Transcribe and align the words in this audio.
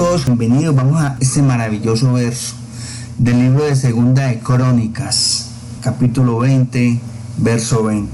todos 0.00 0.24
bienvenidos. 0.24 0.74
Vamos 0.74 0.98
a 0.98 1.18
este 1.20 1.42
maravilloso 1.42 2.14
verso 2.14 2.54
del 3.18 3.38
libro 3.38 3.64
de 3.64 3.76
Segunda 3.76 4.28
de 4.28 4.38
Crónicas, 4.38 5.50
capítulo 5.82 6.38
20, 6.38 6.98
verso 7.36 7.84
20. 7.84 8.10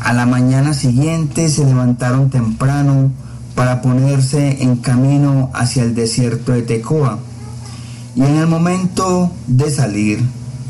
A 0.00 0.12
la 0.12 0.26
mañana 0.26 0.74
siguiente 0.74 1.48
se 1.48 1.64
levantaron 1.64 2.28
temprano 2.28 3.10
para 3.54 3.80
ponerse 3.80 4.62
en 4.62 4.76
camino 4.76 5.50
hacia 5.54 5.82
el 5.82 5.94
desierto 5.94 6.52
de 6.52 6.60
Tecoa. 6.60 7.20
Y 8.14 8.20
en 8.20 8.36
el 8.36 8.48
momento 8.48 9.32
de 9.46 9.70
salir, 9.70 10.20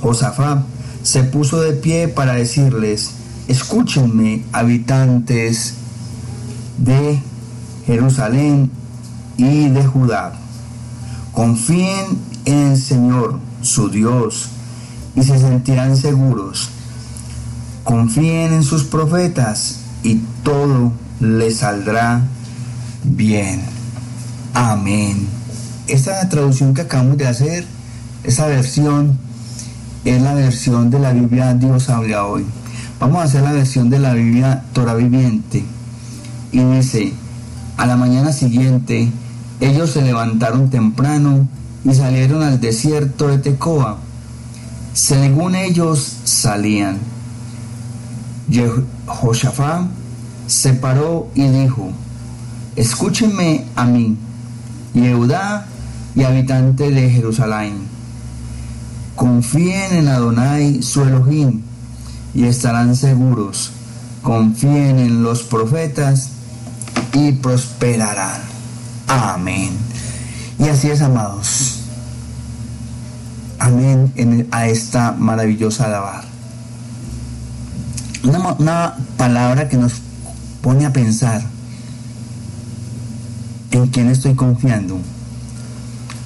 Josafat 0.00 0.60
se 1.02 1.24
puso 1.24 1.60
de 1.60 1.72
pie 1.72 2.06
para 2.06 2.34
decirles, 2.34 3.10
escúchenme, 3.48 4.44
habitantes 4.52 5.74
de 6.76 7.18
Jerusalén 7.86 8.77
y 9.38 9.70
de 9.70 9.86
Judá. 9.86 10.34
Confíen 11.32 12.18
en 12.44 12.72
el 12.72 12.76
Señor, 12.76 13.38
su 13.62 13.88
Dios, 13.88 14.50
y 15.14 15.22
se 15.22 15.38
sentirán 15.38 15.96
seguros. 15.96 16.68
Confíen 17.84 18.52
en 18.52 18.62
sus 18.62 18.84
profetas 18.84 19.80
y 20.02 20.16
todo 20.42 20.92
les 21.20 21.58
saldrá 21.58 22.20
bien. 23.04 23.62
Amén. 24.52 25.26
Esta 25.86 26.28
traducción 26.28 26.74
que 26.74 26.82
acabamos 26.82 27.16
de 27.16 27.26
hacer, 27.26 27.64
esa 28.24 28.46
versión, 28.46 29.18
es 30.04 30.20
la 30.20 30.34
versión 30.34 30.90
de 30.90 30.98
la 30.98 31.12
Biblia 31.12 31.54
Dios 31.54 31.88
habla 31.88 32.26
hoy. 32.26 32.44
Vamos 33.00 33.20
a 33.20 33.24
hacer 33.24 33.42
la 33.42 33.52
versión 33.52 33.90
de 33.90 33.98
la 33.98 34.12
Biblia 34.12 34.64
Torah 34.72 34.94
viviente. 34.94 35.64
Y 36.50 36.58
dice, 36.58 37.12
a 37.76 37.86
la 37.86 37.96
mañana 37.96 38.32
siguiente, 38.32 39.10
ellos 39.60 39.90
se 39.90 40.02
levantaron 40.02 40.70
temprano 40.70 41.48
y 41.84 41.94
salieron 41.94 42.42
al 42.42 42.60
desierto 42.60 43.28
de 43.28 43.38
Tecoa. 43.38 43.98
Según 44.92 45.54
ellos 45.54 46.16
salían. 46.24 46.98
Josafá 49.06 49.86
se 50.46 50.72
paró 50.72 51.28
y 51.34 51.46
dijo, 51.48 51.90
escúchenme 52.76 53.64
a 53.76 53.84
mí, 53.84 54.16
Yehudá 54.94 55.66
y 56.14 56.22
habitante 56.22 56.90
de 56.90 57.10
Jerusalén. 57.10 57.74
Confíen 59.14 59.92
en 59.92 60.08
Adonai 60.08 60.82
su 60.82 61.02
Elohim 61.02 61.62
y 62.34 62.44
estarán 62.44 62.96
seguros. 62.96 63.72
Confíen 64.22 64.98
en 64.98 65.22
los 65.22 65.42
profetas 65.42 66.30
y 67.12 67.32
prosperarán. 67.32 68.57
Amén. 69.08 69.70
Y 70.58 70.68
así 70.68 70.90
es, 70.90 71.00
amados. 71.00 71.80
Amén 73.58 74.48
a 74.50 74.68
esta 74.68 75.12
maravillosa 75.12 75.86
alabar. 75.86 76.24
Una, 78.22 78.52
una 78.52 78.96
palabra 79.16 79.68
que 79.68 79.76
nos 79.76 79.94
pone 80.62 80.86
a 80.86 80.92
pensar 80.92 81.42
en 83.70 83.86
quién 83.88 84.08
estoy 84.08 84.34
confiando, 84.34 84.98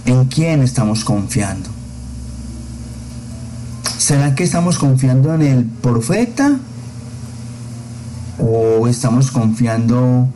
en 0.07 0.25
quién 0.27 0.63
estamos 0.63 1.05
confiando. 1.05 1.71
¿Será 3.99 4.35
que 4.35 4.45
estamos 4.45 4.79
confiando 4.79 5.33
en 5.35 5.43
el 5.43 5.65
profeta? 5.65 6.59
¿O 8.39 8.89
estamos 8.89 9.31
confiando 9.31 10.29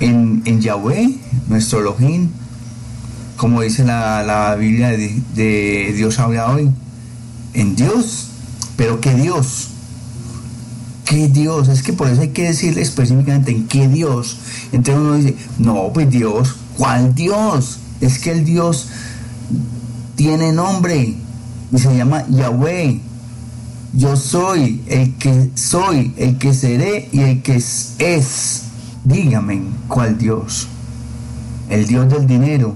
en, 0.00 0.60
Yahweh, 0.60 1.16
nuestro 1.48 1.80
Elohim? 1.80 2.28
Como 3.36 3.62
dice 3.62 3.84
la, 3.84 4.56
Biblia 4.58 4.90
de, 4.90 5.92
Dios 5.94 6.18
habla 6.18 6.50
hoy. 6.50 6.70
En 7.54 7.76
Dios. 7.76 8.28
Pero 8.76 9.00
¿qué 9.00 9.14
Dios? 9.14 9.68
¿Qué 11.04 11.28
Dios? 11.28 11.68
Es 11.68 11.82
que 11.82 11.92
por 11.92 12.08
eso 12.08 12.20
hay 12.20 12.28
que 12.28 12.44
decirle 12.44 12.82
específicamente 12.82 13.52
en 13.52 13.66
qué 13.68 13.88
Dios. 13.88 14.38
Entonces 14.72 14.96
uno 14.96 15.14
dice, 15.14 15.36
no, 15.58 15.90
pues 15.94 16.10
Dios, 16.10 16.56
¿cuál 16.76 17.14
Dios? 17.14 17.78
Es 18.00 18.18
que 18.18 18.32
el 18.32 18.44
Dios 18.44 18.88
tiene 20.16 20.52
nombre 20.52 21.14
y 21.72 21.78
se 21.78 21.96
llama 21.96 22.26
Yahweh. 22.28 23.00
Yo 23.92 24.16
soy 24.16 24.82
el 24.88 25.14
que 25.14 25.50
soy, 25.54 26.12
el 26.16 26.36
que 26.38 26.52
seré 26.52 27.08
y 27.12 27.20
el 27.20 27.42
que 27.42 27.56
es. 27.56 28.62
Dígame 29.06 29.62
cuál 29.86 30.18
Dios. 30.18 30.66
El 31.68 31.86
Dios 31.86 32.08
del 32.08 32.26
dinero, 32.26 32.74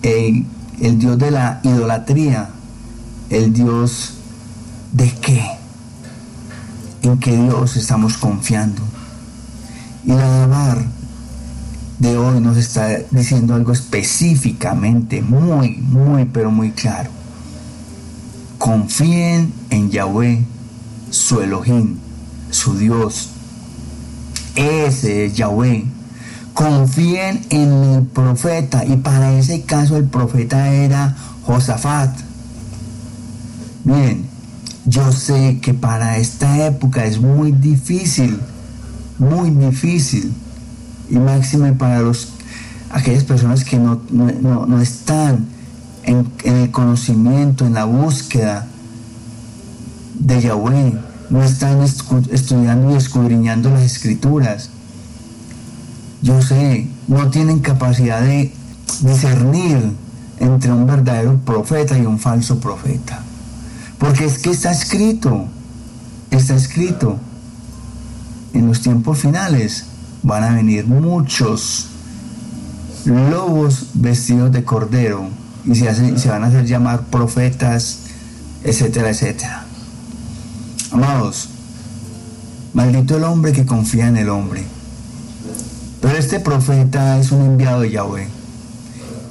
el, 0.00 0.46
el 0.80 0.98
Dios 0.98 1.18
de 1.18 1.30
la 1.30 1.60
idolatría, 1.62 2.48
el 3.28 3.52
Dios 3.52 4.14
de 4.92 5.10
qué, 5.20 5.44
en 7.02 7.18
qué 7.18 7.36
Dios 7.36 7.76
estamos 7.76 8.16
confiando. 8.16 8.80
Y 10.06 10.12
la 10.12 10.44
alabar 10.44 10.82
de 11.98 12.16
hoy 12.16 12.40
nos 12.40 12.56
está 12.56 12.88
diciendo 13.10 13.54
algo 13.54 13.72
específicamente, 13.72 15.20
muy, 15.20 15.76
muy, 15.76 16.24
pero 16.24 16.50
muy 16.50 16.70
claro. 16.70 17.10
Confíen 18.56 19.52
en 19.68 19.90
Yahweh, 19.90 20.42
su 21.10 21.42
Elohim, 21.42 21.96
su 22.50 22.78
Dios. 22.78 23.35
Ese 24.56 25.26
es 25.26 25.36
Yahweh. 25.36 25.84
Confíen 26.54 27.42
en 27.50 27.72
el 27.72 28.02
profeta. 28.02 28.84
Y 28.84 28.96
para 28.96 29.38
ese 29.38 29.62
caso 29.62 29.96
el 29.96 30.04
profeta 30.04 30.72
era 30.72 31.16
Josafat. 31.42 32.18
Bien, 33.84 34.26
yo 34.84 35.12
sé 35.12 35.60
que 35.60 35.74
para 35.74 36.16
esta 36.18 36.66
época 36.66 37.04
es 37.04 37.20
muy 37.20 37.52
difícil, 37.52 38.40
muy 39.18 39.50
difícil. 39.50 40.32
Y 41.08 41.18
máxime 41.18 41.72
para 41.72 42.00
los, 42.00 42.30
aquellas 42.90 43.22
personas 43.22 43.64
que 43.64 43.78
no, 43.78 44.00
no 44.10 44.80
están 44.80 45.46
en, 46.06 46.32
el 46.44 46.70
conocimiento, 46.70 47.66
en 47.66 47.74
la 47.74 47.84
búsqueda 47.84 48.66
de 50.18 50.40
Yahweh, 50.40 50.94
no 51.30 51.42
están 51.42 51.82
estudiando 51.82 52.92
y 52.92 52.96
escudriñando 52.96 53.70
las 53.70 53.82
escrituras. 53.82 54.70
Yo 56.22 56.40
sé, 56.42 56.88
no 57.08 57.28
tienen 57.30 57.60
capacidad 57.60 58.20
de 58.20 58.52
discernir 59.00 59.92
entre 60.38 60.72
un 60.72 60.86
verdadero 60.86 61.38
profeta 61.38 61.98
y 61.98 62.06
un 62.06 62.18
falso 62.18 62.58
profeta. 62.60 63.20
Porque 63.98 64.24
es 64.24 64.38
que 64.38 64.50
está 64.50 64.70
escrito, 64.70 65.46
está 66.30 66.54
escrito, 66.54 67.18
en 68.52 68.66
los 68.66 68.80
tiempos 68.80 69.18
finales 69.18 69.86
van 70.22 70.44
a 70.44 70.50
venir 70.50 70.86
muchos 70.86 71.88
lobos 73.04 73.86
vestidos 73.94 74.50
de 74.52 74.64
cordero 74.64 75.28
y 75.64 75.74
se, 75.74 76.18
se 76.18 76.28
van 76.28 76.44
a 76.44 76.46
hacer 76.48 76.64
llamar 76.64 77.04
profetas, 77.06 78.00
etcétera, 78.64 79.10
etcétera. 79.10 79.65
Amados, 80.96 81.50
maldito 82.72 83.18
el 83.18 83.24
hombre 83.24 83.52
que 83.52 83.66
confía 83.66 84.08
en 84.08 84.16
el 84.16 84.30
hombre. 84.30 84.64
Pero 86.00 86.16
este 86.16 86.40
profeta 86.40 87.18
es 87.18 87.32
un 87.32 87.42
enviado 87.42 87.82
de 87.82 87.90
Yahweh. 87.90 88.26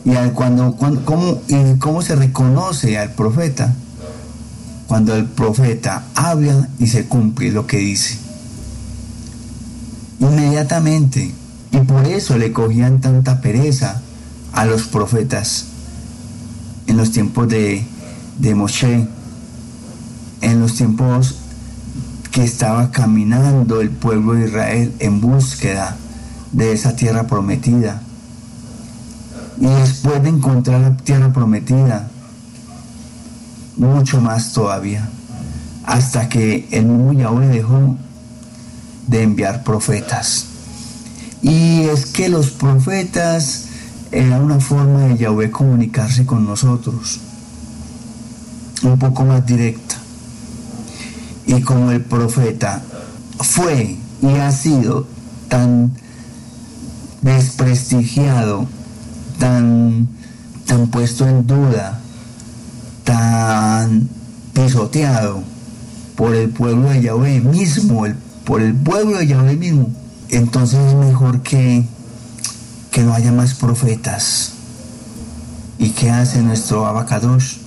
Y 0.05 0.13
cuando, 0.35 0.75
¿cómo, 0.75 1.41
y 1.47 1.79
cómo 1.79 2.03
se 2.03 2.15
reconoce 2.15 2.99
al 2.99 3.13
profeta? 3.13 3.73
Cuando 4.85 5.15
el 5.15 5.25
profeta 5.25 6.03
habla 6.13 6.69
y 6.77 6.85
se 6.85 7.07
cumple 7.07 7.49
lo 7.49 7.65
que 7.65 7.77
dice. 7.77 8.19
Inmediatamente. 10.19 11.33
Y 11.71 11.77
por 11.79 12.05
eso 12.05 12.37
le 12.37 12.51
cogían 12.51 13.01
tanta 13.01 13.41
pereza 13.41 14.03
a 14.53 14.65
los 14.65 14.83
profetas 14.83 15.65
en 16.85 16.95
los 16.95 17.11
tiempos 17.11 17.49
de, 17.49 17.83
de 18.37 18.53
Moshe, 18.53 19.07
en 20.41 20.59
los 20.59 20.75
tiempos 20.75 21.37
que 22.35 22.43
estaba 22.43 22.91
caminando 22.91 23.79
el 23.79 23.91
pueblo 23.91 24.33
de 24.33 24.47
Israel 24.47 24.93
en 24.99 25.21
búsqueda 25.21 25.95
de 26.51 26.73
esa 26.73 26.93
tierra 26.93 27.27
prometida. 27.27 28.01
Y 29.57 29.67
después 29.67 30.21
de 30.21 30.27
encontrar 30.27 30.81
la 30.81 30.97
tierra 30.97 31.31
prometida, 31.31 32.09
mucho 33.77 34.19
más 34.19 34.51
todavía, 34.51 35.07
hasta 35.85 36.27
que 36.27 36.67
el 36.71 36.87
mismo 36.87 37.13
Yahweh 37.13 37.47
dejó 37.47 37.95
de 39.07 39.23
enviar 39.23 39.63
profetas. 39.63 40.47
Y 41.41 41.83
es 41.83 42.05
que 42.05 42.27
los 42.27 42.49
profetas 42.49 43.67
era 44.11 44.39
una 44.39 44.59
forma 44.59 45.05
de 45.05 45.17
Yahweh 45.19 45.51
comunicarse 45.51 46.25
con 46.25 46.45
nosotros, 46.45 47.21
un 48.83 48.99
poco 48.99 49.23
más 49.23 49.45
directa. 49.45 50.04
Y 51.47 51.61
como 51.61 51.91
el 51.91 52.01
profeta 52.01 52.81
fue 53.39 53.97
y 54.21 54.27
ha 54.35 54.51
sido 54.51 55.07
tan 55.49 55.91
desprestigiado 57.21 58.67
tan, 59.39 60.07
tan 60.65 60.87
puesto 60.87 61.27
en 61.27 61.45
duda, 61.47 61.99
tan 63.03 64.09
pisoteado 64.53 65.43
por 66.15 66.35
el 66.35 66.49
pueblo 66.49 66.89
de 66.89 67.01
Yahweh 67.01 67.41
mismo, 67.41 68.05
el, 68.05 68.15
por 68.45 68.61
el 68.61 68.73
pueblo 68.73 69.17
de 69.17 69.27
Yahweh 69.27 69.55
mismo, 69.55 69.89
entonces 70.29 70.79
es 70.79 70.93
mejor 70.93 71.41
que, 71.41 71.85
que 72.91 73.03
no 73.03 73.13
haya 73.13 73.31
más 73.31 73.53
profetas. 73.53 74.51
¿Y 75.77 75.89
qué 75.89 76.09
hace 76.09 76.41
nuestro 76.41 76.85
abacados? 76.85 77.59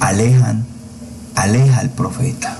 Alejan, 0.00 0.64
aleja 1.34 1.80
al 1.80 1.90
profeta. 1.90 2.56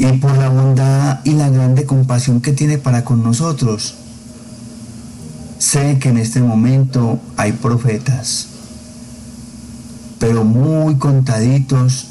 Y 0.00 0.12
por 0.12 0.34
la 0.38 0.48
bondad 0.48 1.20
y 1.24 1.32
la 1.32 1.50
grande 1.50 1.84
compasión 1.84 2.40
que 2.40 2.54
tiene 2.54 2.78
para 2.78 3.04
con 3.04 3.22
nosotros, 3.22 3.96
sé 5.58 5.98
que 5.98 6.08
en 6.08 6.16
este 6.16 6.40
momento 6.40 7.20
hay 7.36 7.52
profetas, 7.52 8.46
pero 10.18 10.42
muy 10.44 10.94
contaditos 10.94 12.06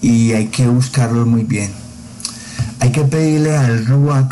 y 0.00 0.34
hay 0.34 0.46
que 0.46 0.68
buscarlos 0.68 1.26
muy 1.26 1.42
bien. 1.42 1.72
Hay 2.78 2.92
que 2.92 3.02
pedirle 3.02 3.56
al 3.56 3.84
Ruach 3.84 4.28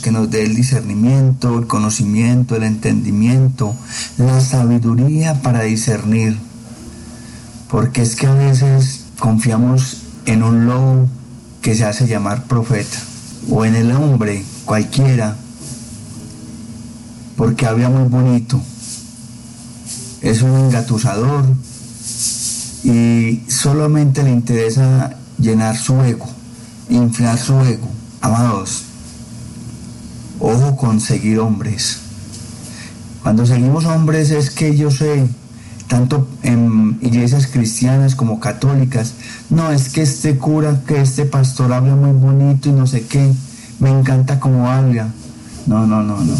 que 0.00 0.12
nos 0.12 0.30
dé 0.30 0.44
el 0.44 0.54
discernimiento, 0.54 1.58
el 1.58 1.66
conocimiento, 1.66 2.54
el 2.54 2.62
entendimiento, 2.62 3.74
la 4.18 4.40
sabiduría 4.40 5.42
para 5.42 5.62
discernir. 5.62 6.38
Porque 7.68 8.02
es 8.02 8.14
que 8.14 8.28
a 8.28 8.34
veces 8.34 9.06
confiamos 9.18 10.02
en 10.26 10.44
un 10.44 10.66
lobo 10.66 11.08
que 11.66 11.74
se 11.74 11.84
hace 11.84 12.06
llamar 12.06 12.44
profeta 12.44 12.96
o 13.50 13.64
en 13.64 13.74
el 13.74 13.90
hombre 13.90 14.44
cualquiera 14.64 15.36
porque 17.36 17.66
habla 17.66 17.88
muy 17.88 18.08
bonito. 18.08 18.62
Es 20.20 20.42
un 20.42 20.54
engatusador 20.54 21.44
y 22.84 23.42
solamente 23.48 24.22
le 24.22 24.30
interesa 24.30 25.16
llenar 25.40 25.76
su 25.76 26.00
ego 26.02 26.28
inflar 26.88 27.36
su 27.36 27.58
ego. 27.62 27.88
Amados, 28.20 28.84
ojo 30.38 30.76
con 30.76 31.00
seguir 31.00 31.40
hombres. 31.40 31.98
Cuando 33.24 33.44
seguimos 33.44 33.86
hombres 33.86 34.30
es 34.30 34.50
que 34.50 34.76
yo 34.76 34.92
sé, 34.92 35.26
tanto 35.88 36.28
en 36.42 36.98
iglesias 37.00 37.46
cristianas 37.46 38.14
como 38.14 38.40
católicas, 38.40 39.14
no 39.50 39.70
es 39.70 39.90
que 39.90 40.02
este 40.02 40.36
cura, 40.36 40.80
que 40.86 41.00
este 41.00 41.24
pastor 41.24 41.72
habla 41.72 41.94
muy 41.94 42.12
bonito 42.12 42.68
y 42.68 42.72
no 42.72 42.86
sé 42.86 43.06
qué, 43.06 43.32
me 43.78 43.90
encanta 43.90 44.40
como 44.40 44.70
habla. 44.70 45.08
No, 45.66 45.86
no, 45.86 46.02
no, 46.02 46.18
no. 46.22 46.34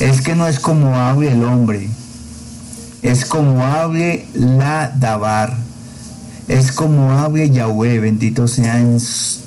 Es 0.00 0.20
que 0.20 0.34
no 0.34 0.46
es 0.46 0.58
como 0.58 0.96
hable 0.96 1.32
el 1.32 1.44
hombre, 1.44 1.88
es 3.02 3.24
como 3.24 3.64
hable 3.64 4.26
la 4.34 4.92
Dabar 4.96 5.64
es 6.48 6.72
como 6.72 7.10
hable 7.10 7.48
Yahweh, 7.48 8.00
bendito 8.00 8.48
sean 8.48 8.98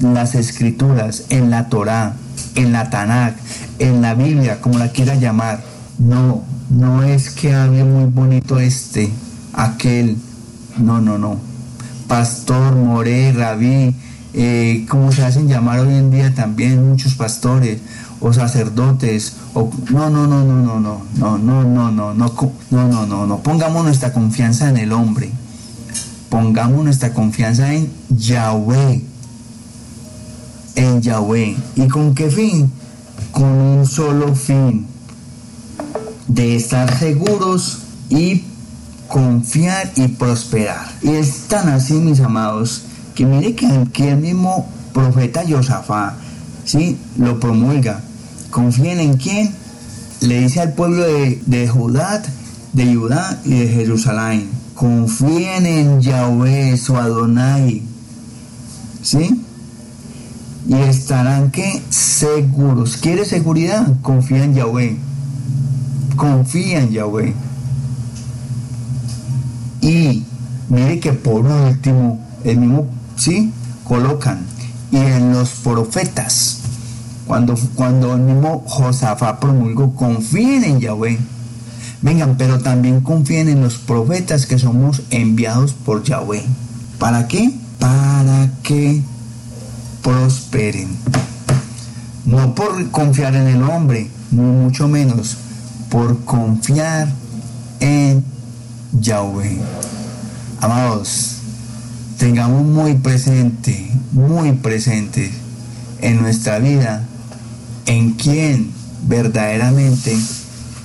las 0.02 0.36
escrituras, 0.36 1.26
en 1.30 1.52
la 1.52 1.70
Torá, 1.70 2.16
en 2.56 2.72
la 2.72 2.90
Tanakh, 2.90 3.36
en 3.78 4.02
la 4.02 4.16
Biblia, 4.16 4.62
como 4.62 4.80
la 4.80 4.92
quiera 4.92 5.14
llamar. 5.14 5.62
No, 6.00 6.44
no 6.70 7.04
es 7.04 7.30
que 7.30 7.54
hable 7.54 7.84
muy 7.84 8.06
bonito 8.06 8.60
este, 8.60 9.12
aquel. 9.58 10.16
No, 10.78 11.02
no, 11.02 11.18
no. 11.18 11.36
Pastor, 12.08 12.74
moré, 12.76 13.34
rabí, 13.34 13.94
eh, 14.34 14.86
como 14.88 15.12
se 15.12 15.26
hacen 15.26 15.50
llamar 15.50 15.82
hoy 15.82 15.96
en 15.96 16.10
día 16.10 16.34
también 16.34 16.88
muchos 16.88 17.16
pastores 17.16 17.80
o 18.22 18.32
sacerdotes 18.32 19.34
o 19.54 19.70
no 19.92 20.10
no 20.10 20.26
no 20.26 20.44
no 20.44 20.64
no 20.64 20.80
no 20.80 21.02
no 21.20 21.38
no 21.38 21.64
no 21.64 21.92
no 21.92 22.14
no 22.14 22.24
no 22.72 22.88
no 22.88 23.06
no 23.06 23.28
no 23.28 23.38
pongamos 23.44 23.84
nuestra 23.84 24.12
confianza 24.12 24.70
en 24.70 24.78
el 24.78 24.92
hombre 24.92 25.32
pongamos 26.30 26.84
nuestra 26.84 27.14
confianza 27.14 27.74
en 27.74 27.92
Yahweh. 28.10 29.02
En 30.76 31.02
Yahweh. 31.02 31.58
¿Y 31.76 31.88
con 31.88 32.14
qué 32.14 32.30
fin? 32.30 32.72
Con 33.32 33.46
un 33.46 33.86
solo 33.86 34.36
fin. 34.36 34.86
De 36.28 36.56
estar 36.56 36.98
seguros 36.98 37.80
y 38.10 38.44
confiar 39.08 39.92
y 39.96 40.08
prosperar. 40.08 40.88
Y 41.02 41.10
es 41.10 41.48
tan 41.48 41.70
así, 41.70 41.94
mis 41.94 42.20
amados, 42.20 42.84
que 43.16 43.26
mire 43.26 43.56
que 43.56 43.68
aquí 43.68 44.04
el 44.04 44.18
mismo 44.18 44.70
profeta 44.94 45.44
Josafá, 45.48 46.16
¿sí? 46.66 46.98
Lo 47.18 47.40
promulga. 47.40 48.02
¿Confíen 48.50 49.00
en 49.00 49.18
quién? 49.18 49.52
Le 50.22 50.42
dice 50.42 50.62
al 50.62 50.74
pueblo 50.74 51.04
de, 51.04 51.42
de 51.46 51.68
Judá, 51.68 52.22
de 52.74 52.96
Judá 52.96 53.40
y 53.46 53.60
de 53.60 53.68
Jerusalén 53.68 54.58
confíen 54.78 55.66
en 55.66 56.02
Yahweh, 56.02 56.78
su 56.78 56.96
Adonai, 56.96 57.82
¿sí? 59.02 59.42
Y 60.68 60.76
estarán 60.76 61.50
que 61.50 61.82
seguros. 61.90 62.98
¿Quieres 62.98 63.30
seguridad? 63.30 63.88
Confía 64.04 64.44
en 64.44 64.54
Yahweh. 64.54 64.98
Confía 66.16 66.82
en 66.82 66.92
Yahweh. 66.92 67.34
Y 69.88 70.26
mire 70.70 71.00
que 71.00 71.14
por 71.14 71.46
último, 71.46 72.20
el 72.44 72.58
mismo, 72.58 72.88
¿sí? 73.16 73.54
Colocan. 73.86 74.46
Y 74.92 74.98
en 74.98 75.32
los 75.32 75.50
profetas, 75.50 76.60
cuando, 77.26 77.56
cuando 77.76 78.14
el 78.14 78.22
mismo 78.22 78.64
Josafat 78.68 79.40
promulgó, 79.40 79.96
confíen 79.96 80.64
en 80.64 80.80
Yahweh 80.80 81.18
Vengan, 82.02 82.36
pero 82.38 82.60
también 82.60 83.02
confíen 83.02 83.50
en 83.50 83.62
los 83.62 83.78
profetas 83.78 84.46
que 84.46 84.60
somos 84.60 85.02
enviados 85.10 85.74
por 85.74 86.04
Yahweh. 86.04 86.44
¿Para 87.00 87.28
qué? 87.28 87.52
Para 87.80 88.52
que 88.62 89.02
prosperen. 90.04 90.90
No 92.26 92.54
por 92.54 92.92
confiar 92.92 93.36
en 93.36 93.48
el 93.48 93.64
hombre, 93.64 94.12
ni 94.30 94.42
mucho 94.42 94.88
menos 94.88 95.38
por 95.90 96.24
confiar 96.24 97.08
en 97.80 98.24
Yahweh. 98.94 99.58
Amados, 100.62 101.38
tengamos 102.18 102.64
muy 102.64 102.96
presente, 102.96 103.92
muy 104.12 104.54
presente 104.54 105.32
en 106.02 106.22
nuestra 106.22 106.60
vida 106.60 107.04
en 107.86 108.14
quien 108.14 108.72
verdaderamente 109.04 110.18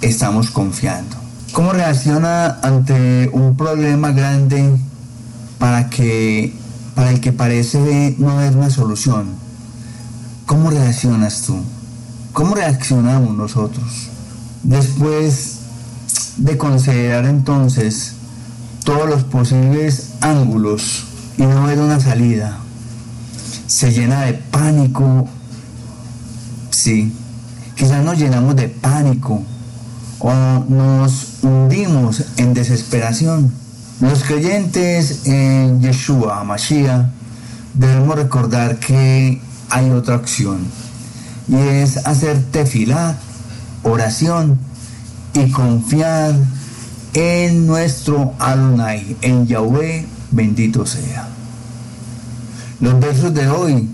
estamos 0.00 0.50
confiando. 0.50 1.16
¿Cómo 1.52 1.72
reacciona 1.72 2.58
ante 2.62 3.28
un 3.32 3.56
problema 3.56 4.12
grande 4.12 4.70
para, 5.58 5.90
que, 5.90 6.54
para 6.94 7.10
el 7.10 7.20
que 7.20 7.32
parece 7.32 8.14
no 8.18 8.30
haber 8.30 8.56
una 8.56 8.70
solución? 8.70 9.26
¿Cómo 10.46 10.70
reaccionas 10.70 11.42
tú? 11.42 11.56
¿Cómo 12.32 12.54
reaccionamos 12.54 13.36
nosotros? 13.36 14.08
Después 14.62 15.61
de 16.36 16.56
considerar 16.56 17.26
entonces 17.26 18.14
todos 18.84 19.08
los 19.08 19.24
posibles 19.24 20.14
ángulos 20.20 21.04
y 21.36 21.42
no 21.42 21.64
ver 21.64 21.78
una 21.78 22.00
salida, 22.00 22.58
se 23.66 23.92
llena 23.92 24.22
de 24.22 24.34
pánico. 24.34 25.28
Sí, 26.70 27.12
quizás 27.76 28.04
nos 28.04 28.18
llenamos 28.18 28.56
de 28.56 28.68
pánico 28.68 29.42
o 30.18 30.32
nos 30.68 31.42
hundimos 31.42 32.24
en 32.36 32.54
desesperación. 32.54 33.52
Los 34.00 34.24
creyentes 34.24 35.26
en 35.26 35.80
Yeshua, 35.80 36.42
Mashiach, 36.44 37.06
debemos 37.74 38.16
recordar 38.16 38.78
que 38.78 39.40
hay 39.70 39.90
otra 39.90 40.16
opción 40.16 40.66
y 41.48 41.56
es 41.56 41.98
hacer 42.06 42.42
tefilá, 42.50 43.16
oración 43.82 44.58
y 45.34 45.50
confiar 45.50 46.34
en 47.14 47.66
nuestro 47.66 48.32
Adonai, 48.38 49.16
en 49.20 49.46
Yahweh, 49.46 50.06
bendito 50.30 50.86
sea. 50.86 51.28
Los 52.80 52.98
versos 53.00 53.32
de 53.34 53.48
hoy 53.48 53.88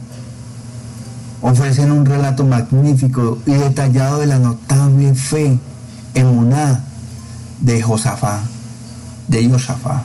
ofrecen 1.42 1.92
un 1.92 2.06
relato 2.06 2.44
magnífico 2.44 3.38
y 3.46 3.52
detallado 3.52 4.20
de 4.20 4.26
la 4.26 4.38
notable 4.38 5.14
fe 5.14 5.58
emuná 6.14 6.84
de 7.60 7.82
Josafá, 7.82 8.40
de 9.28 9.48
Josafá. 9.48 10.02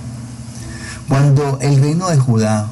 Cuando 1.07 1.59
el 1.61 1.79
reino 1.81 2.09
de 2.09 2.17
Judá 2.17 2.67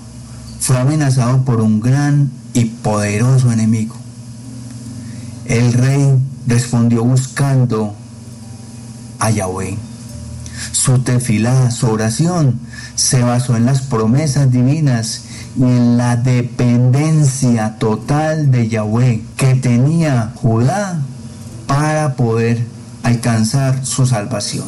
fue 0.60 0.77
amenazado 0.77 1.44
por 1.44 1.62
un 1.62 1.80
gran 1.80 2.32
y 2.53 2.65
poderoso 2.65 3.51
enemigo, 3.51 3.96
el 5.46 5.74
rey 5.74 6.20
respondió 6.48 7.03
buscando 7.03 7.96
a 9.22 9.30
Yahweh. 9.30 9.78
Su 10.72 11.00
tefilá, 11.00 11.72
su 11.72 11.88
oración, 11.88 12.60
se 12.96 13.22
basó 13.24 13.56
en 13.56 13.66
las 13.66 13.82
promesas 13.82 14.51
divinas 14.51 15.24
y 15.58 15.63
en 15.63 15.98
la 15.98 16.18
dependencia 16.18 17.78
total 17.78 18.51
de 18.51 18.68
Yahweh 18.68 19.22
que 19.38 19.56
tenía 19.56 20.34
Judá 20.36 21.00
para 21.68 22.16
poder 22.16 22.66
alcanzar 23.04 23.86
su 23.86 24.06
salvación. 24.06 24.66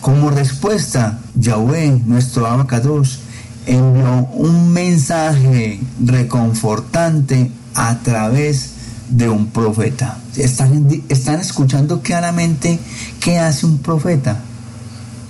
Como 0.00 0.30
respuesta, 0.30 1.20
Yahweh, 1.34 2.02
nuestro 2.06 2.46
abacados, 2.46 3.20
envió 3.66 4.26
un 4.32 4.72
mensaje 4.72 5.80
reconfortante 6.04 7.50
a 7.74 7.98
través 7.98 8.79
de 9.10 9.28
un 9.28 9.48
profeta. 9.48 10.18
Están, 10.36 10.88
están 11.08 11.40
escuchando 11.40 12.00
claramente 12.00 12.78
qué 13.20 13.38
hace 13.38 13.66
un 13.66 13.78
profeta. 13.78 14.40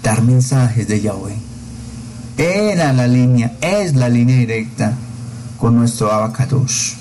Dar 0.03 0.23
mensajes 0.23 0.87
de 0.87 1.01
Yahweh. 1.01 1.37
Era 2.37 2.93
la 2.93 3.07
línea, 3.07 3.57
es 3.61 3.95
la 3.95 4.09
línea 4.09 4.37
directa 4.37 4.95
con 5.59 5.77
nuestro 5.77 6.11
abacados. 6.11 6.97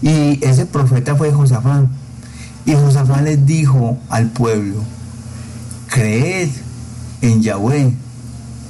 Y 0.00 0.44
ese 0.44 0.66
profeta 0.66 1.16
fue 1.16 1.32
Josafán. 1.32 1.90
Y 2.64 2.74
Josafán 2.74 3.24
les 3.24 3.44
dijo 3.44 3.98
al 4.08 4.28
pueblo, 4.28 4.76
creed 5.88 6.48
en 7.20 7.42
Yahweh, 7.42 7.92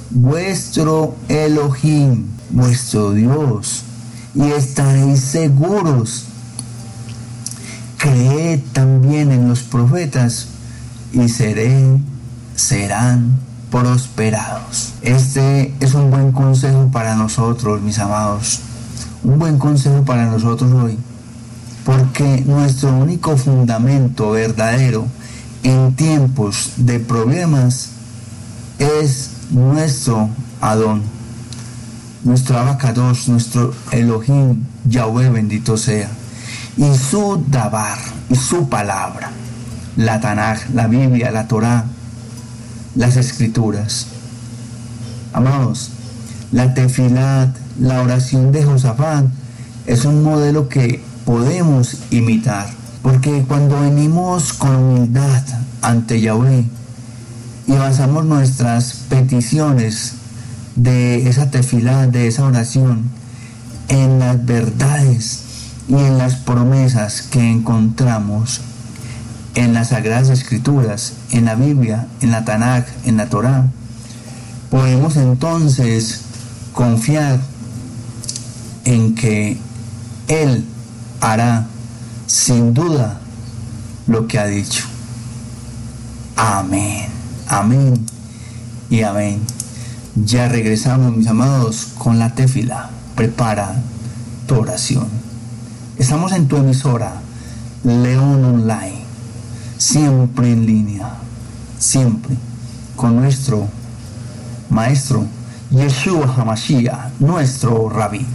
vuestro 0.09 1.15
Elohim, 1.29 2.25
vuestro 2.49 3.13
Dios, 3.13 3.83
y 4.35 4.51
estaréis 4.51 5.19
seguros. 5.19 6.25
Creed 8.03 8.59
también 8.73 9.31
en 9.31 9.47
los 9.47 9.61
profetas 9.61 10.47
y 11.13 11.29
seré, 11.29 12.01
serán 12.53 13.39
prosperados. 13.71 14.91
Este 15.01 15.73
es 15.79 15.93
un 15.93 16.11
buen 16.11 16.33
consejo 16.33 16.89
para 16.91 17.15
nosotros, 17.15 17.81
mis 17.81 17.99
amados. 17.99 18.59
Un 19.23 19.39
buen 19.39 19.57
consejo 19.57 20.03
para 20.03 20.25
nosotros 20.25 20.69
hoy. 20.73 20.97
Porque 21.85 22.43
nuestro 22.45 22.93
único 22.93 23.37
fundamento 23.37 24.31
verdadero 24.31 25.07
en 25.63 25.95
tiempos 25.95 26.73
de 26.75 26.99
problemas 26.99 27.91
es 28.79 29.29
nuestro 29.49 30.27
Adón, 30.59 31.03
nuestro 32.25 32.59
abacados, 32.59 33.29
nuestro 33.29 33.73
Elohim, 33.91 34.65
Yahweh 34.89 35.29
bendito 35.29 35.77
sea, 35.77 36.09
y 36.77 36.95
su 36.97 37.43
Dabar, 37.49 37.97
y 38.29 38.35
su 38.35 38.67
palabra, 38.67 39.31
la 39.95 40.19
Tanaj, 40.19 40.69
la 40.73 40.87
Biblia, 40.87 41.31
la 41.31 41.47
Torah, 41.47 41.85
las 42.95 43.15
Escrituras. 43.15 44.07
Amados, 45.33 45.91
la 46.51 46.73
tefilat, 46.73 47.55
la 47.79 48.01
oración 48.01 48.51
de 48.51 48.63
Josafat, 48.63 49.25
es 49.85 50.05
un 50.05 50.23
modelo 50.23 50.69
que 50.69 51.03
podemos 51.25 51.97
imitar, 52.11 52.67
porque 53.01 53.43
cuando 53.47 53.81
venimos 53.81 54.53
con 54.53 54.75
humildad 54.75 55.43
ante 55.81 56.21
Yahweh, 56.21 56.65
y 57.65 57.71
basamos 57.71 58.25
nuestras 58.25 58.93
peticiones 59.09 60.15
de 60.75 61.29
esa 61.29 61.49
tefilá, 61.49 62.07
de 62.07 62.27
esa 62.27 62.43
oración, 62.43 63.03
en 63.87 64.19
las 64.19 64.43
verdades 64.45 65.42
y 65.87 65.95
en 65.95 66.17
las 66.17 66.35
promesas 66.35 67.21
que 67.23 67.51
encontramos 67.51 68.61
en 69.55 69.73
las 69.73 69.89
Sagradas 69.89 70.29
Escrituras, 70.29 71.13
en 71.31 71.45
la 71.45 71.55
Biblia, 71.55 72.07
en 72.21 72.31
la 72.31 72.45
Tanakh, 72.45 72.87
en 73.05 73.17
la 73.17 73.27
Torá, 73.27 73.67
podemos 74.71 75.15
entonces 75.17 76.21
confiar 76.73 77.39
en 78.85 79.15
que 79.15 79.57
Él 80.27 80.65
hará 81.21 81.67
sin 82.25 82.73
duda 82.73 83.19
lo 84.07 84.27
que 84.27 84.39
ha 84.39 84.45
dicho. 84.45 84.85
Amén. 86.35 87.05
Amén 87.47 88.05
y 88.89 89.01
amén. 89.01 89.41
Ya 90.15 90.47
regresamos, 90.47 91.15
mis 91.15 91.27
amados, 91.27 91.89
con 91.97 92.19
la 92.19 92.33
tefila. 92.33 92.89
Prepara 93.15 93.75
tu 94.47 94.55
oración. 94.55 95.07
Estamos 95.97 96.31
en 96.31 96.47
tu 96.47 96.57
emisora, 96.57 97.13
León 97.83 98.43
Online, 98.43 99.03
siempre 99.77 100.51
en 100.51 100.65
línea, 100.65 101.07
siempre 101.77 102.35
con 102.95 103.15
nuestro 103.15 103.67
maestro 104.69 105.25
Yeshua 105.69 106.33
Hamashiach, 106.35 107.19
nuestro 107.19 107.89
rabí. 107.89 108.25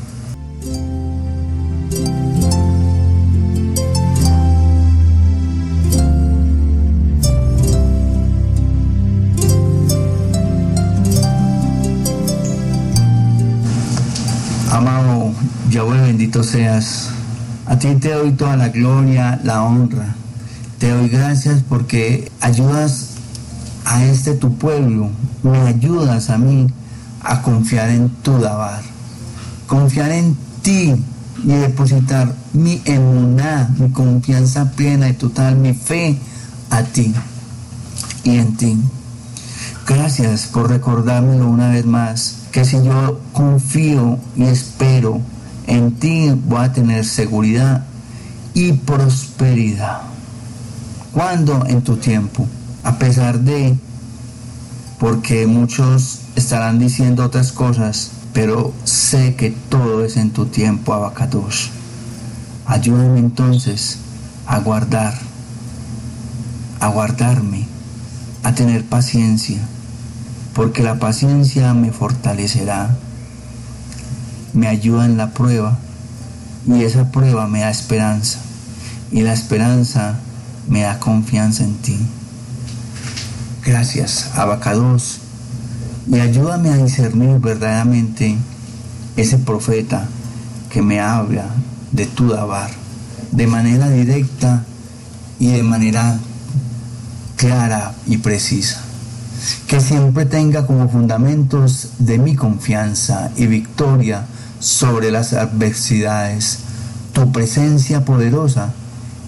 Amado 14.71 15.33
Yahweh, 15.71 16.01
bendito 16.03 16.43
seas. 16.45 17.18
A 17.69 17.79
ti 17.79 17.95
te 17.97 18.13
doy 18.13 18.33
toda 18.33 18.57
la 18.57 18.71
gloria, 18.71 19.39
la 19.45 19.63
honra. 19.63 20.15
Te 20.79 20.91
doy 20.91 21.11
gracias 21.11 21.63
porque 21.69 22.33
ayudas 22.41 23.11
a 23.85 24.05
este 24.05 24.35
tu 24.35 24.57
pueblo, 24.57 25.11
me 25.43 25.59
ayudas 25.59 26.31
a 26.31 26.39
mí 26.39 26.67
a 27.21 27.43
confiar 27.43 27.91
en 27.91 28.09
tu 28.09 28.39
Dabar, 28.39 28.81
confiar 29.67 30.13
en 30.13 30.35
ti 30.63 30.95
y 31.45 31.49
depositar 31.49 32.33
mi 32.55 32.81
emuná, 32.87 33.69
mi 33.79 33.91
confianza 33.91 34.71
plena 34.73 35.11
y 35.11 35.13
total, 35.13 35.57
mi 35.57 35.75
fe 35.75 36.19
a 36.71 36.83
ti 36.85 37.15
y 38.25 38.39
en 38.39 38.57
ti. 38.57 38.79
Gracias 39.87 40.47
por 40.47 40.71
recordármelo 40.71 41.49
una 41.49 41.69
vez 41.69 41.85
más 41.85 42.37
que 42.51 42.65
si 42.65 42.83
yo 42.83 43.21
confío 43.35 44.19
y 44.37 44.45
espero 44.45 45.21
en 45.69 45.93
ti 45.93 46.31
voy 46.31 46.65
a 46.65 46.73
tener 46.73 47.05
seguridad 47.05 47.85
y 48.55 48.73
prosperidad. 48.73 50.01
Cuando 51.13 51.65
en 51.67 51.83
tu 51.83 51.97
tiempo, 51.97 52.47
a 52.83 52.99
pesar 52.99 53.39
de, 53.39 53.79
porque 54.99 55.47
muchos 55.47 56.23
estarán 56.35 56.81
diciendo 56.81 57.25
otras 57.25 57.53
cosas, 57.53 58.11
pero 58.33 58.73
sé 58.83 59.37
que 59.37 59.51
todo 59.51 60.05
es 60.05 60.17
en 60.17 60.31
tu 60.31 60.47
tiempo, 60.47 60.93
Abacados. 60.93 61.71
Ayúdame 62.67 63.21
entonces 63.21 63.99
a 64.47 64.59
guardar, 64.59 65.15
a 66.81 66.89
guardarme, 66.89 67.67
a 68.43 68.55
tener 68.55 68.85
paciencia 68.85 69.61
porque 70.59 70.83
la 70.83 70.99
paciencia 70.99 71.73
me 71.73 71.93
fortalecerá, 71.93 72.97
me 74.59 74.67
ayuda 74.67 75.05
en 75.05 75.17
la 75.17 75.31
prueba 75.31 75.79
y 76.67 76.83
esa 76.83 77.13
prueba 77.13 77.47
me 77.47 77.61
da 77.61 77.71
esperanza 77.71 78.41
y 79.13 79.21
la 79.21 79.33
esperanza 79.33 80.19
me 80.69 80.83
da 80.83 80.99
confianza 80.99 81.63
en 81.63 81.77
ti. 81.77 81.97
Gracias, 83.65 84.31
Abacados, 84.35 85.21
y 86.11 86.19
ayúdame 86.19 86.71
a 86.71 86.77
discernir 86.77 87.39
verdaderamente 87.39 88.37
ese 89.17 89.39
profeta 89.39 90.09
que 90.71 90.83
me 90.83 90.99
habla 90.99 91.47
de 91.93 92.07
tu 92.07 92.29
Dabar 92.29 92.71
de 93.31 93.47
manera 93.47 93.89
directa 93.89 94.65
y 95.39 95.53
de 95.53 95.63
manera 95.63 96.19
clara 97.37 97.95
y 98.09 98.17
precisa 98.17 98.81
que 99.69 99.81
siempre 99.81 100.27
tenga 100.27 100.67
como 100.67 100.89
fundamentos 100.89 101.91
de 101.99 102.19
mi 102.19 102.35
confianza 102.35 103.31
y 103.37 103.47
victoria 103.47 104.27
sobre 104.61 105.11
las 105.11 105.33
adversidades 105.33 106.61
tu 107.19 107.33
presencia 107.33 108.05
poderosa 108.05 108.73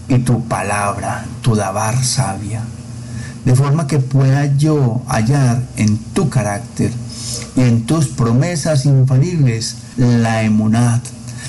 y 0.08 0.18
tu 0.18 0.44
palabra, 0.44 1.24
tu 1.42 1.56
dabar 1.56 2.04
sabia, 2.04 2.62
de 3.44 3.54
forma 3.56 3.88
que 3.88 3.98
pueda 3.98 4.46
yo 4.56 5.02
hallar 5.08 5.60
en 5.76 5.98
tu 5.98 6.28
carácter 6.28 6.92
y 7.56 7.62
en 7.62 7.86
tus 7.86 8.06
promesas 8.06 8.86
infalibles 8.86 9.76
la 9.96 10.44
emunat, 10.44 11.02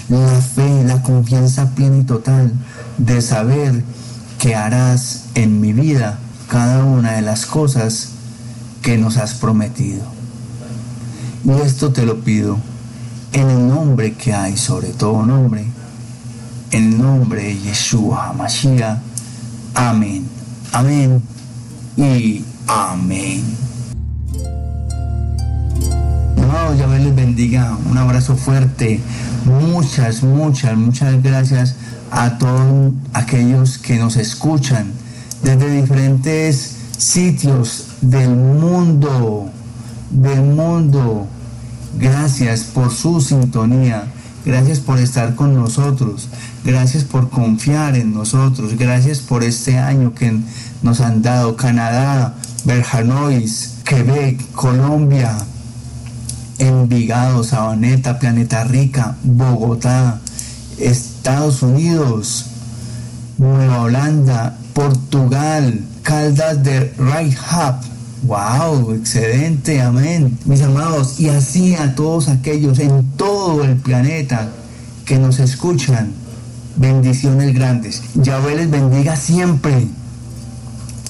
la 0.10 0.42
fe, 0.42 0.84
la 0.84 1.04
confianza 1.04 1.70
plena 1.76 1.98
y 1.98 2.04
total 2.04 2.52
de 2.98 3.22
saber 3.22 3.84
que 4.40 4.56
harás 4.56 5.26
en 5.36 5.62
mi 5.62 5.74
vida 5.74 6.18
cada 6.50 6.84
una 6.84 7.14
de 7.14 7.22
las 7.22 7.46
cosas 7.46 8.10
que 8.82 8.98
nos 8.98 9.18
has 9.18 9.36
prometido. 9.36 10.02
Y 11.46 11.52
esto 11.62 11.92
te 11.92 12.06
lo 12.06 12.22
pido 12.22 12.58
en 13.34 13.50
el 13.50 13.68
nombre 13.68 14.14
que 14.14 14.34
hay 14.34 14.58
sobre 14.58 14.90
todo 14.90 15.26
nombre, 15.26 15.66
en 16.72 16.84
el 16.84 16.98
nombre 16.98 17.44
de 17.44 17.58
Yeshua 17.58 18.30
HaMashiach. 18.30 19.00
Amén, 19.74 20.28
amén 20.74 21.22
y 21.96 22.44
amén. 22.68 23.44
Amado, 26.38 26.76
Yahweh 26.76 27.00
les 27.00 27.16
bendiga. 27.16 27.78
Un 27.90 27.98
abrazo 27.98 28.36
fuerte. 28.36 29.00
Muchas, 29.46 30.24
muchas, 30.24 30.76
muchas 30.76 31.24
gracias 31.24 31.76
a 32.12 32.38
todos 32.38 32.94
aquellos 33.14 33.78
que 33.78 33.98
nos 33.98 34.18
escuchan 34.18 34.92
desde 35.44 35.82
diferentes 35.82 36.76
sitios 36.98 37.88
del 38.02 38.30
mundo, 38.30 39.50
del 40.10 40.42
mundo. 40.42 41.28
Gracias 42.00 42.64
por 42.64 42.92
su 42.94 43.22
sintonía. 43.22 44.06
Gracias 44.46 44.80
por 44.80 45.00
estar 45.00 45.36
con 45.36 45.54
nosotros. 45.54 46.28
Gracias 46.64 47.04
por 47.04 47.30
confiar 47.30 47.96
en 47.96 48.14
nosotros. 48.14 48.76
Gracias 48.78 49.20
por 49.20 49.44
este 49.44 49.78
año 49.78 50.14
que 50.16 50.40
nos 50.82 51.00
han 51.02 51.22
dado 51.22 51.56
Canadá, 51.56 52.36
Berjanois, 52.66 53.76
Quebec, 53.84 54.52
Colombia, 54.54 55.38
Envigado, 56.58 57.44
Sabaneta, 57.44 58.20
Planeta 58.20 58.64
Rica, 58.64 59.16
Bogotá, 59.24 60.22
Estados 60.80 61.62
Unidos, 61.62 62.46
Nueva 63.38 63.82
Holanda, 63.82 64.58
Portugal, 64.74 65.82
Caldas 66.04 66.64
de 66.64 66.94
Hub. 66.98 67.76
¡Wow! 68.24 68.94
Excelente, 68.94 69.82
amén. 69.82 70.38
Mis 70.46 70.62
amados, 70.62 71.20
y 71.20 71.30
así 71.30 71.76
a 71.76 71.96
todos 71.96 72.28
aquellos 72.28 72.78
en 72.80 73.04
todo 73.18 73.64
el 73.64 73.78
planeta 73.78 74.50
que 75.06 75.18
nos 75.18 75.40
escuchan, 75.40 76.12
bendiciones 76.76 77.54
grandes. 77.54 78.04
Yahweh 78.16 78.56
les 78.56 78.70
bendiga 78.70 79.16
siempre. 79.16 79.88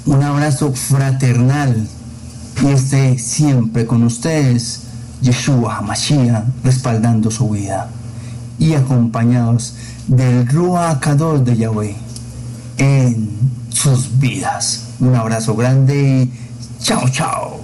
Un 0.06 0.24
abrazo 0.24 0.72
fraternal 0.74 1.88
y 2.64 2.68
esté 2.68 3.18
siempre 3.18 3.86
con 3.86 4.04
ustedes, 4.04 4.84
Yeshua 5.22 5.78
HaMashiach, 5.78 6.46
respaldando 6.64 7.30
su 7.30 7.50
vida 7.50 7.90
y 8.58 8.74
acompañados 8.74 9.76
del 10.08 10.48
Ruach 10.48 11.06
de 11.06 11.58
Yahweh 11.58 11.96
en 12.78 13.30
sus 13.70 14.20
vidas. 14.20 14.86
Un 15.00 15.16
abrazo 15.16 15.56
grande 15.56 16.30
y 16.32 16.51
Ciao. 16.82 17.61